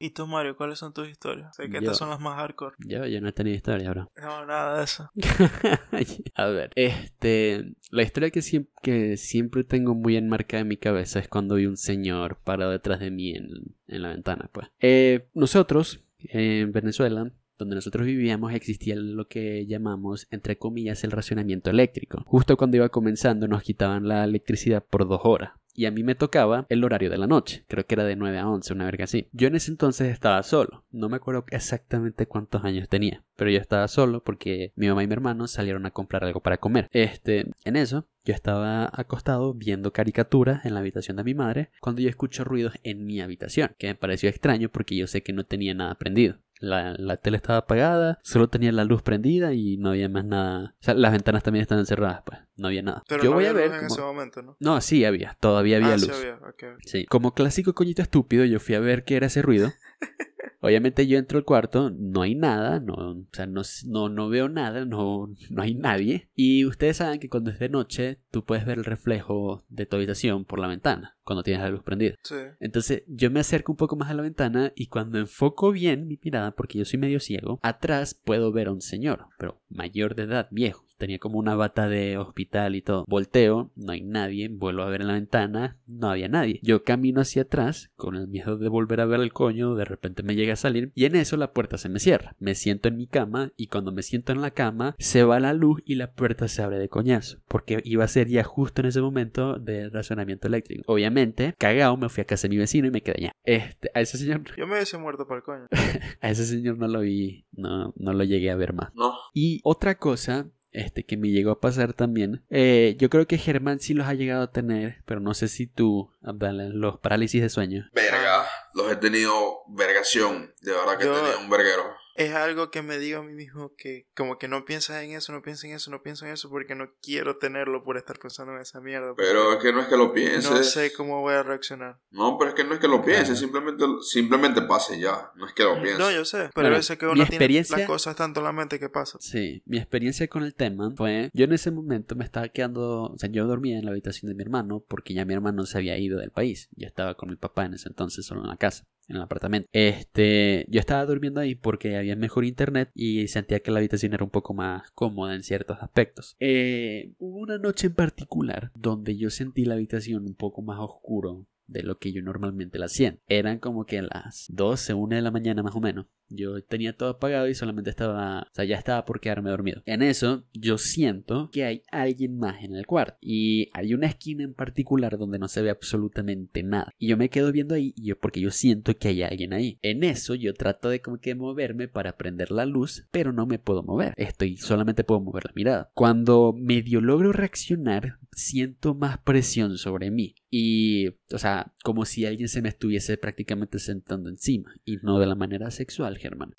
[0.01, 1.57] ¿Y tú, Mario, cuáles son tus historias?
[1.57, 2.77] Sé que Yo- estas son las más hardcore.
[2.79, 4.09] Yo, yo no he tenido historia, bro.
[4.23, 5.11] No, nada de eso.
[6.37, 11.19] a ver, este, la historia que siempre, que siempre tengo muy enmarcada en mi cabeza
[11.19, 13.49] es cuando vi un señor parado detrás de mí en,
[13.89, 14.69] en la ventana, pues.
[14.79, 21.71] Eh, nosotros, en Venezuela, donde nosotros vivíamos, existía lo que llamamos, entre comillas, el racionamiento
[21.71, 22.23] eléctrico.
[22.27, 25.53] Justo cuando iba comenzando nos quitaban la electricidad por dos horas.
[25.79, 27.65] Y a mí me tocaba el horario de la noche.
[27.69, 29.29] Creo que era de 9 a 11, una verga así.
[29.31, 30.85] Yo en ese entonces estaba solo.
[30.91, 33.23] No me acuerdo exactamente cuántos años tenía.
[33.37, 36.57] Pero yo estaba solo porque mi mamá y mi hermano salieron a comprar algo para
[36.57, 36.89] comer.
[36.91, 42.03] Este, en eso, yo estaba acostado viendo caricaturas en la habitación de mi madre cuando
[42.03, 43.71] yo escucho ruidos en mi habitación.
[43.79, 46.39] Que me pareció extraño porque yo sé que no tenía nada prendido.
[46.61, 50.75] La, la tele estaba apagada, solo tenía la luz prendida y no había más nada.
[50.81, 52.39] O sea, las ventanas también estaban cerradas, pues.
[52.57, 53.05] No había nada.
[53.09, 53.71] Pero yo no voy había a ver.
[53.71, 54.57] luz en ese momento, ¿no?
[54.59, 56.07] No, sí había, todavía había ah, luz.
[56.07, 56.35] sí había.
[56.35, 56.65] ok.
[56.85, 57.07] Sí.
[57.07, 59.73] Como clásico coñito estúpido, yo fui a ver qué era ese ruido.
[60.61, 64.49] Obviamente yo entro al cuarto, no hay nada, no, o sea, no, no, no veo
[64.49, 66.31] nada, no, no hay nadie.
[66.35, 69.97] Y ustedes saben que cuando es de noche, tú puedes ver el reflejo de tu
[69.97, 72.17] habitación por la ventana, cuando tienes la luz prendida.
[72.23, 72.37] Sí.
[72.59, 76.19] Entonces yo me acerco un poco más a la ventana y cuando enfoco bien mi
[76.23, 80.25] mirada, porque yo soy medio ciego, atrás puedo ver a un señor, pero mayor de
[80.25, 80.88] edad, viejo.
[80.99, 83.05] Tenía como una bata de hospital y todo.
[83.07, 86.59] Volteo, no hay nadie, vuelvo a ver en la ventana, no había nadie.
[86.63, 90.25] Yo camino hacia atrás, con el miedo de volver a ver el coño, de repente
[90.25, 92.35] me llega a salir y en eso la puerta se me cierra.
[92.41, 95.53] Me siento en mi cama y cuando me siento en la cama se va la
[95.53, 97.39] luz y la puerta se abre de coñazo.
[97.47, 100.83] Porque iba a ser ya justo en ese momento de razonamiento eléctrico.
[100.93, 103.33] Obviamente, cagado, me fui a casa de mi vecino y me quedé allá.
[103.45, 105.67] Este, a ese señor, Yo me hubiese muerto para el coño.
[106.21, 108.93] a ese señor no lo vi, no, no lo llegué a ver más.
[108.95, 109.15] No.
[109.33, 113.81] Y otra cosa este, que me llegó a pasar también, eh, yo creo que Germán
[113.81, 117.49] sí los ha llegado a tener, pero no sé si tú, Abdala, los parálisis de
[117.49, 117.89] sueño.
[117.93, 118.45] Verga.
[118.75, 120.53] Los he tenido vergación.
[120.63, 121.83] De verdad que Yo- tenía un verguero.
[122.19, 125.33] Es algo que me digo a mí mismo que como que no piensas en eso,
[125.33, 128.55] no piensas en eso, no pienso en eso porque no quiero tenerlo por estar pensando
[128.57, 129.15] en esa mierda.
[129.17, 130.51] Pero es que no es que lo pienses.
[130.51, 132.01] no sé cómo voy a reaccionar.
[132.11, 133.41] No, pero es que no es que lo pienses, Claro.
[133.41, 135.31] simplemente, simplemente pase ya.
[135.37, 135.99] No es que lo pienses.
[136.01, 138.53] No, yo sé, pero a veces que uno tiene experiencia- las cosas tanto en la
[138.53, 139.19] mente que pasa.
[139.21, 143.17] Sí, mi experiencia con el tema fue, yo en ese momento me estaba quedando, o
[143.17, 145.97] sea, yo dormía en la habitación de mi hermano porque ya mi hermano se había
[145.97, 148.89] ido del país, yo estaba con mi papá en ese entonces solo en la casa.
[149.09, 149.69] En el apartamento.
[149.73, 154.23] Este, yo estaba durmiendo ahí porque había mejor internet y sentía que la habitación era
[154.23, 156.37] un poco más cómoda en ciertos aspectos.
[156.41, 161.47] Eh, hubo una noche en particular donde yo sentí la habitación un poco más oscuro
[161.67, 163.23] de lo que yo normalmente la siento.
[163.29, 166.07] Eran como que las 12, 1 de la mañana más o menos.
[166.29, 169.83] Yo tenía todo apagado y solamente estaba, o sea, ya estaba por quedarme dormido.
[169.87, 173.17] En eso, yo siento que hay alguien más en el cuarto.
[173.21, 176.93] Y hay una esquina en particular donde no se ve absolutamente nada.
[176.99, 179.79] Y yo me quedo viendo ahí y yo, porque yo siento que hay alguien ahí.
[179.83, 183.59] En eso, yo trato de como que moverme para prender la luz, pero no me
[183.59, 184.15] puedo mover.
[184.17, 185.91] Estoy, solamente puedo mover la mirada.
[185.95, 190.35] Cuando medio logro reaccionar, siento más presión sobre mí.
[190.51, 194.75] Y, o sea, como si alguien se me estuviese prácticamente sentando encima.
[194.85, 196.55] Y no de la manera sexual, Germán.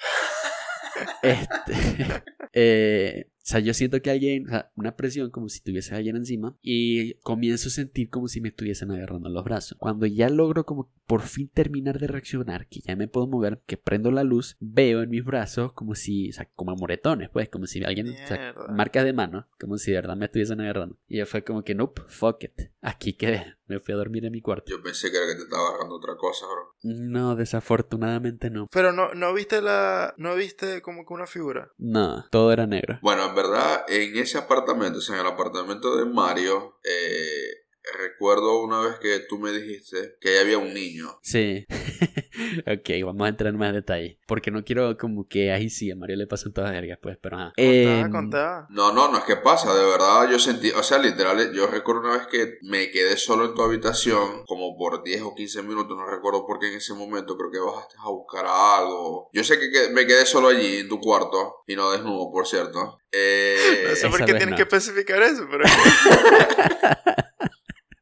[1.22, 1.74] Este.
[2.54, 6.16] eh, o sea, yo siento que alguien, o sea, una presión como si tuviese alguien
[6.16, 9.76] encima y comienzo a sentir como si me estuviesen agarrando los brazos.
[9.80, 13.76] Cuando ya logro como por fin terminar de reaccionar, que ya me puedo mover, que
[13.76, 17.66] prendo la luz, veo en mis brazos como si, o sea, como moretones, pues, como
[17.66, 21.00] si alguien, o sea, marcas de mano, como si de verdad me estuviesen agarrando.
[21.08, 23.56] Y yo fue como que, nope, fuck it, aquí quedé.
[23.70, 24.66] Me fui a dormir en mi cuarto.
[24.70, 26.76] Yo pensé que era que te estaba agarrando otra cosa, bro.
[26.82, 28.68] No, desafortunadamente no.
[28.72, 30.16] Pero no, no viste la.
[30.18, 31.72] No viste como que una figura.
[31.78, 32.98] No, todo era negro.
[33.04, 37.60] Bueno, en verdad, en ese apartamento, o sea, en el apartamento de Mario, eh,
[37.98, 41.20] recuerdo una vez que tú me dijiste que ahí había un niño.
[41.22, 41.66] Sí.
[42.66, 44.20] ok, vamos a entrar en más detalle.
[44.28, 47.18] Porque no quiero como que ahí sí, a Mario le pasan todas las vergas, pues,
[47.22, 47.46] pero ajá.
[47.56, 48.68] Contá, Em, contá.
[48.70, 52.02] No, no, no es que pasa, de verdad yo sentí, o sea, literal, yo recuerdo
[52.02, 55.98] una vez que me quedé solo en tu habitación, como por 10 o 15 minutos,
[55.98, 59.30] no recuerdo por qué en ese momento, creo que bajaste a buscar algo.
[59.34, 63.00] Yo sé que me quedé solo allí en tu cuarto, y no desnudo, por cierto.
[63.12, 64.56] Eh, No sé por qué tienes no.
[64.56, 65.64] que especificar eso, pero.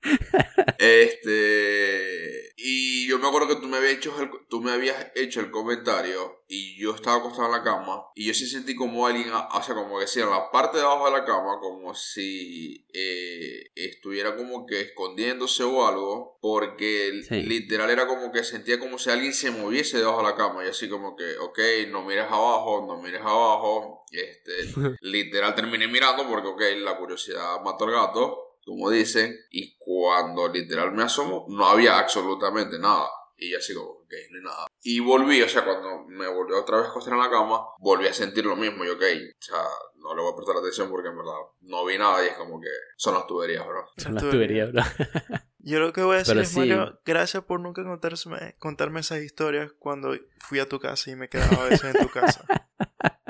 [0.79, 2.36] Este.
[2.59, 5.51] Y yo me acuerdo que tú me habías hecho el, tú me habías hecho el
[5.51, 9.61] comentario y yo estaba acostado en la cama y yo sí sentí como alguien, o
[9.63, 14.35] sea, como decía, en la parte de abajo de la cama, como si eh, estuviera
[14.35, 17.43] como que escondiéndose o algo, porque Sí.
[17.43, 20.69] literal era como que sentía como si alguien se moviese debajo de la cama y
[20.69, 24.03] así como que, ok, no mires abajo, no mires abajo.
[24.11, 24.51] Este,
[25.01, 30.91] literal terminé mirando porque, ok, la curiosidad mató al gato como dicen, y cuando literal
[30.91, 33.07] me asomo, no había absolutamente nada.
[33.37, 34.67] Y yo así como, ok, no hay nada.
[34.83, 38.07] Y volví, o sea, cuando me volvió otra vez a acostar en la cama, volví
[38.07, 38.83] a sentir lo mismo.
[38.83, 39.63] Y ok, o sea,
[39.95, 42.59] no le voy a prestar atención porque en verdad no vi nada y es como
[42.59, 43.85] que son las tuberías, bro.
[43.95, 44.83] Son las Las tuberías, bro.
[45.59, 46.59] Yo lo que voy a decir Pero es, sí.
[46.59, 51.29] Mario, gracias por nunca contarme, contarme esas historias cuando fui a tu casa y me
[51.29, 52.43] quedaba a veces en tu casa.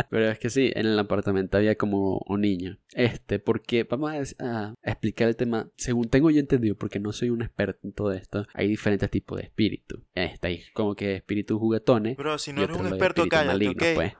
[0.09, 2.77] Pero es que sí, en el apartamento había como un niño.
[2.93, 5.69] Este, porque vamos a, a explicar el tema.
[5.75, 9.37] Según tengo yo entendido, porque no soy un experto en todo esto, hay diferentes tipos
[9.39, 10.01] de espíritus.
[10.13, 12.17] Este, hay como que espíritus juguetones.
[12.17, 13.95] Bro, si no eres un experto, cállate, malignos, ¿ok?
[13.95, 14.13] pues.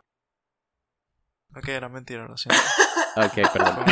[1.55, 2.61] Ok, era mentira, lo siento.
[3.15, 3.85] Ok, perdón.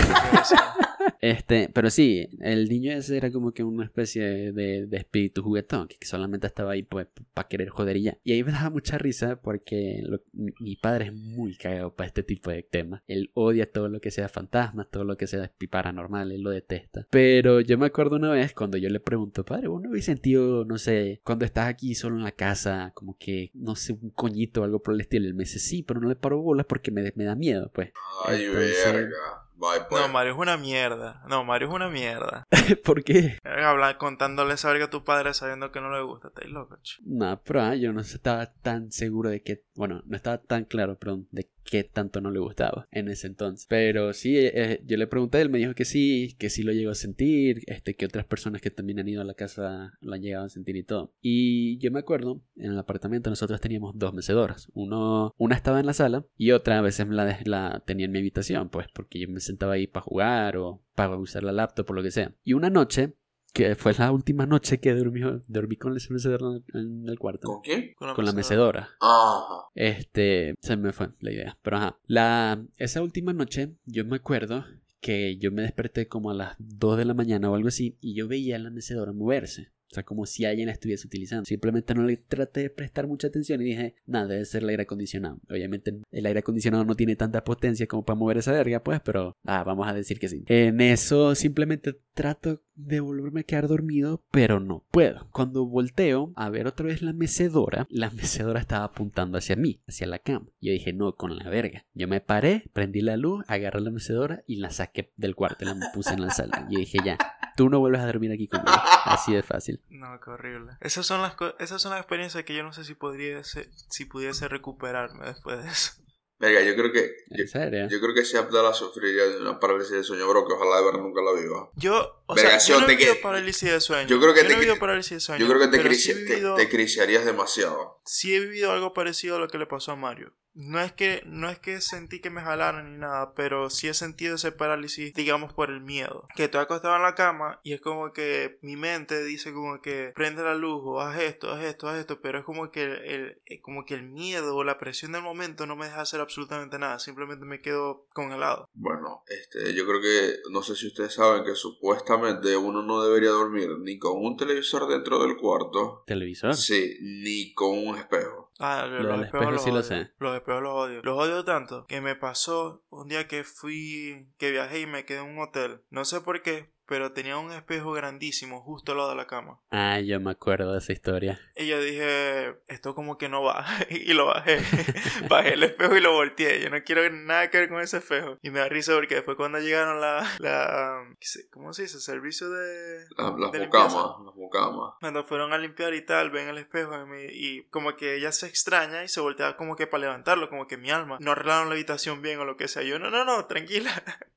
[1.21, 5.87] Este, pero sí, el niño ese era como que una especie de, de espíritu juguetón
[5.87, 8.17] que solamente estaba ahí pues para querer joder y ya.
[8.23, 12.23] Y ahí me daba mucha risa porque lo- mi, padre es muy cagado para este
[12.23, 13.01] tipo de temas.
[13.07, 17.07] Él odia todo lo que sea fantasmas, todo lo que sea paranormal, él lo detesta.
[17.09, 20.63] Pero yo me acuerdo una vez cuando yo le pregunto, padre, ¿vos no habéis sentido,
[20.65, 24.61] no sé, cuando estás aquí solo en la casa, como que, no sé, un coñito
[24.61, 25.27] o algo por el estilo?
[25.27, 27.91] Él me dice, sí, pero no le paro bolas porque me, me da miedo, pues.
[28.25, 29.15] Ay, Entonces- verga.
[29.57, 30.01] Bye, pues.
[30.01, 31.23] No, Mario es una mierda.
[31.29, 32.43] No, Mario es una mierda.
[32.83, 33.39] ¿Por qué?
[33.43, 36.27] Hablar, contándole esa verga a tu padre sabiendo que no le gusta.
[36.27, 36.77] Estáis loco.
[37.05, 40.97] No, pero ah, yo no estaba tan seguro de que, bueno, no estaba tan claro,
[40.97, 43.65] perdón, de qué tanto no le gustaba en ese entonces.
[43.69, 46.91] Pero sí, eh, yo le pregunté, él me dijo que sí, que sí lo llegó
[46.91, 50.21] a sentir, este, que otras personas que también han ido a la casa lo han
[50.21, 51.13] llegado a sentir y todo.
[51.21, 54.69] Y yo me acuerdo, en el apartamento nosotros teníamos dos mecedoras.
[54.73, 58.19] Uno, una estaba en la sala y otra a veces la, la tenía en mi
[58.19, 61.93] habitación, pues, porque yo me sentaba ahí para jugar o para usar la laptop o
[61.93, 62.33] lo que sea.
[62.43, 63.13] Y una noche,
[63.55, 67.61] que fue la última noche que dormí, dormí con esa mecedora en- el cuarto ¿Con
[67.61, 67.93] quién?
[67.97, 68.89] con la mecedora.
[68.99, 69.69] Ajá.
[69.73, 71.57] Este, se me fue la idea.
[71.61, 74.65] Pero ajá, la, esa última noche yo me acuerdo
[74.99, 78.13] que yo me desperté como a las 2 de la mañana o algo así y
[78.13, 79.71] yo veía la mecedora moverse.
[79.95, 81.45] Sea, como si alguien la estuviese utilizando.
[81.45, 84.83] Simplemente no le traté de prestar mucha atención y dije, nada, debe ser el aire
[84.83, 85.39] acondicionado.
[85.49, 89.35] Obviamente el aire acondicionado no tiene tanta potencia como para mover esa verga, pues, pero
[89.45, 90.43] ah, vamos a decir que sí.
[90.47, 95.27] En eso simplemente trato de volverme a quedar dormido, pero no puedo.
[95.31, 100.07] Cuando volteo a ver otra vez la mecedora, la mecedora estaba apuntando hacia mí, hacia
[100.07, 100.47] la cama.
[100.61, 101.85] Yo dije, no, con la verga.
[101.93, 105.75] Yo me paré, prendí la luz, agarré la mecedora y la saqué del cuarto la
[105.93, 106.67] puse en la sala.
[106.69, 107.17] Yo dije, ya,
[107.55, 108.71] tú no vuelves a dormir aquí conmigo.
[109.05, 109.81] Así de fácil.
[109.89, 110.73] No, qué horrible.
[110.81, 114.47] Esas son las esas son las experiencias que yo no sé si pudiese si pudiese
[114.47, 115.93] recuperarme después de eso.
[116.37, 117.11] Verga, yo creo que.
[117.29, 117.87] Yo, ¿En serio?
[117.89, 120.85] yo creo que si Abdala sufriría de una parálisis de sueño, bro, que ojalá de
[120.85, 121.69] verdad nunca la viva.
[121.75, 124.07] Yo, o Verga, sea, yo no te he vivido parálisis de sueño.
[124.09, 125.39] yo creo que no te he vivido que- parálisis de sueño.
[125.45, 128.01] Yo creo que te, crici- sí te- te demasiado.
[128.05, 130.33] sí he vivido algo parecido a lo que le pasó a Mario.
[130.55, 133.93] No es que no es que sentí que me jalaran ni nada, pero sí he
[133.93, 136.27] sentido ese parálisis, digamos, por el miedo.
[136.35, 140.13] Que estoy acostado en la cama y es como que mi mente dice como que
[140.15, 142.91] prende la luz o haz esto, haz esto, haz esto, pero es como que el,
[143.05, 146.21] el- eh, como que el miedo o la presión del momento no me deja hacer
[146.21, 148.69] absolutamente nada, simplemente me quedo congelado.
[148.73, 153.29] Bueno, este, yo creo que, no sé si ustedes saben que supuestamente uno no debería
[153.31, 156.55] dormir ni con un televisor dentro del cuarto, ¿Televisor?
[156.55, 158.51] sí, ni con un espejo.
[158.59, 160.11] Ah, Lo los espejos espejo los sí lo sé.
[160.17, 161.01] Los espejos los odio.
[161.03, 165.19] Los odio tanto que me pasó un día que fui, que viajé y me quedé
[165.19, 165.81] en un hotel.
[165.89, 169.59] No sé por qué, pero tenía un espejo grandísimo justo al lado de la cama.
[169.71, 171.39] Ah, yo me acuerdo de esa historia.
[171.55, 173.65] Y yo dije, esto como que no va.
[173.89, 174.59] y lo bajé.
[175.29, 176.61] bajé el espejo y lo volteé.
[176.61, 178.37] Yo no quiero nada que ver con ese espejo.
[178.41, 180.27] Y me da risa porque después cuando llegaron la...
[180.39, 181.03] la
[181.51, 181.99] ¿Cómo se dice?
[181.99, 183.05] Servicio de...
[183.17, 183.97] las de mucamas, limpieza.
[184.25, 184.93] las mucamas.
[184.99, 188.31] Cuando fueron a limpiar y tal, ven el espejo y, me- y como que ella
[188.31, 191.17] se extraña y se voltea como que para levantarlo, como que mi alma.
[191.21, 192.83] No arreglaron la habitación bien o lo que sea.
[192.83, 193.91] Yo, no, no, no, tranquila.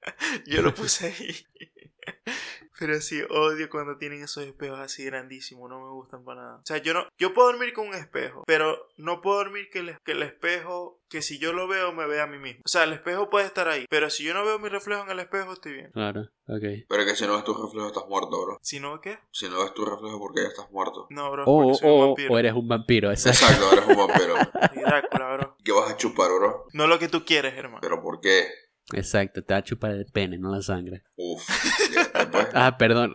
[0.46, 1.46] Yo lo puse ahí.
[2.78, 6.56] Pero sí, odio cuando tienen esos espejos así grandísimos, no me gustan para nada.
[6.58, 9.80] O sea, yo no, yo puedo dormir con un espejo, pero no puedo dormir que
[9.80, 12.60] el, que el espejo, que si yo lo veo, me vea a mí mismo.
[12.64, 15.10] O sea, el espejo puede estar ahí, pero si yo no veo mi reflejo en
[15.10, 15.90] el espejo, estoy bien.
[15.92, 16.62] Claro, ok.
[16.88, 18.58] Pero que si no ves tu reflejo estás muerto, bro.
[18.62, 19.18] Si no, ¿qué?
[19.32, 21.06] Si no ves tu reflejo porque ya estás muerto.
[21.10, 22.34] No, bro, O, porque soy un o, vampiro.
[22.34, 23.44] o eres un vampiro, exacto.
[23.44, 24.34] Exacto, eres un vampiro.
[24.74, 25.56] Y Drácula, bro.
[25.64, 26.66] ¿Qué vas a chupar, bro?
[26.72, 27.80] No lo que tú quieres, hermano.
[27.82, 28.46] ¿Pero por qué?
[28.94, 31.02] Exacto, te va a chupar el pene, no la sangre.
[31.16, 31.46] Uf.
[31.94, 32.08] ya.
[32.54, 33.12] Ah, perdón.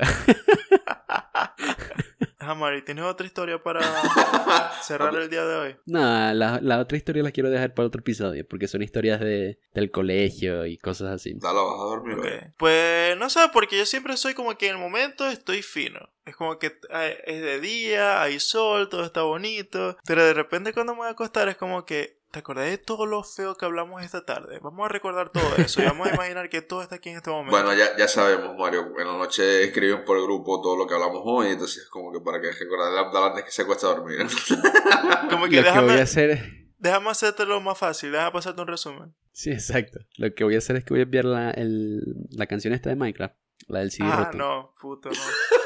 [2.43, 3.79] Ajá, Mari, ¿tienes otra historia para
[4.83, 5.75] cerrar el día de hoy?
[5.85, 9.59] No, la, la otra historia la quiero dejar para otro episodio, porque son historias de,
[9.73, 11.35] del colegio y cosas así.
[11.35, 12.17] Dale, vas a dormir.
[12.57, 16.09] Pues no sé, porque yo siempre soy como que en el momento estoy fino.
[16.25, 19.97] Es como que eh, es de día, hay sol, todo está bonito.
[20.05, 23.05] Pero de repente cuando me voy a acostar es como que, ¿te acordás de todo
[23.05, 24.59] lo feo que hablamos esta tarde?
[24.61, 27.29] Vamos a recordar todo eso y vamos a imaginar que todo está aquí en este
[27.29, 27.51] momento.
[27.51, 28.91] Bueno, ya, ya sabemos, Mario.
[28.99, 32.11] En la noche escriben por el grupo todo lo que hablamos hoy, entonces es como
[32.11, 34.17] que para que recordar Abdal antes que se acueste a dormir.
[35.29, 36.43] como que Lo que voy déjame, a hacer es...
[36.79, 39.13] déjame hacértelo más fácil, déjame pasarte un resumen.
[39.31, 39.99] Sí, exacto.
[40.17, 42.89] Lo que voy a hacer es que voy a enviar la, el, la canción esta
[42.89, 43.35] de Minecraft,
[43.67, 44.37] la del CD Ah, roto.
[44.37, 45.15] no, puto, no.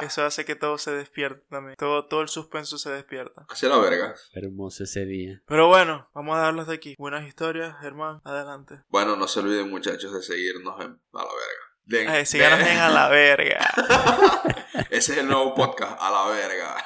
[0.00, 1.76] Eso hace que todo se despierte también.
[1.76, 3.46] Todo, todo el suspenso se despierta.
[3.48, 4.14] Hacia la verga.
[4.32, 5.42] Hermoso ese día.
[5.46, 6.94] Pero bueno, vamos a darlos de aquí.
[6.98, 8.20] Buenas historias, Germán.
[8.24, 8.82] Adelante.
[8.88, 11.64] Bueno, no se olviden, muchachos, de seguirnos en a la verga.
[11.84, 13.66] Den- Ay, síganos den- en a la verga.
[14.90, 16.76] Ese es el nuevo podcast, a la verga.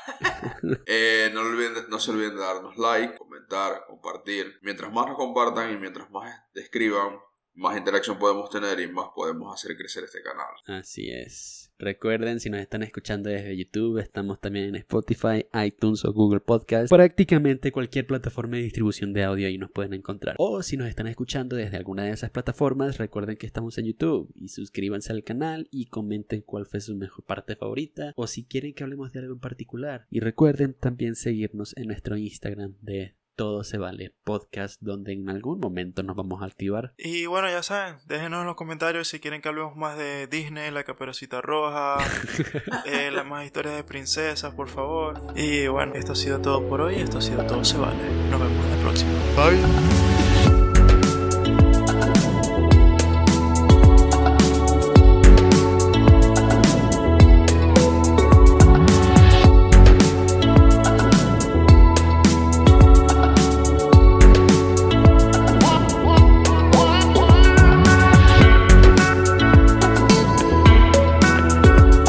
[0.87, 4.59] Eh, no, olviden- no se olviden de darnos like, comentar, compartir.
[4.62, 7.18] Mientras más nos compartan y mientras más escriban,
[7.55, 10.46] más interacción podemos tener y más podemos hacer crecer este canal.
[10.81, 11.62] Así es.
[11.78, 16.90] Recuerden, si nos están escuchando desde YouTube, estamos también en Spotify, iTunes o Google Podcast.
[16.90, 20.37] Prácticamente cualquier plataforma de distribución de audio ahí nos pueden encontrar.
[20.38, 24.30] O si nos están escuchando desde alguna de esas plataformas, recuerden que estamos en YouTube
[24.35, 28.74] y suscríbanse al canal y comenten cuál fue su mejor parte favorita o si quieren
[28.74, 30.06] que hablemos de algo en particular.
[30.11, 35.60] Y recuerden también seguirnos en nuestro Instagram de Todo se vale podcast, donde en algún
[35.60, 36.94] momento nos vamos a activar.
[36.98, 40.70] Y bueno, ya saben, déjenos en los comentarios si quieren que hablemos más de Disney,
[40.70, 41.98] la caperucita roja,
[42.86, 45.20] eh, las más historias de princesas, por favor.
[45.34, 46.96] Y bueno, esto ha sido todo por hoy.
[46.96, 48.02] Esto ha sido todo se vale.
[48.30, 49.12] Nos vemos en la próxima.
[49.36, 50.01] Bye.